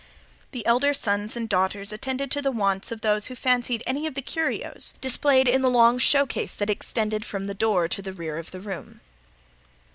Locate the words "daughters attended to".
1.47-2.41